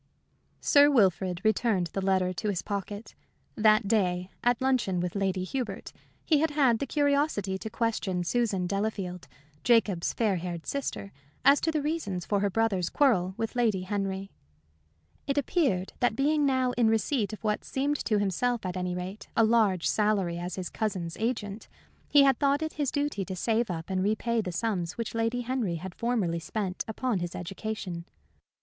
[0.61, 3.13] Sir Wilfrid returned the letter to his pocket.
[3.55, 5.93] That day, at luncheon with Lady Hubert,
[6.25, 9.27] he had had the curiosity to question Susan Delafield,
[9.63, 11.11] Jacob's fair haired sister,
[11.45, 14.31] as to the reasons for her brother's quarrel with Lady Henry.
[15.27, 19.27] It appeared that being now in receipt of what seemed to himself, at any rate,
[19.37, 21.67] a large salary as his cousin's agent,
[22.09, 25.41] he had thought it his duty to save up and repay the sums which Lady
[25.41, 28.05] Henry had formerly spent upon his education.